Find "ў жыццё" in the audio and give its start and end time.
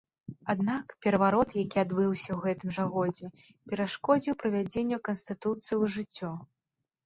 5.81-6.31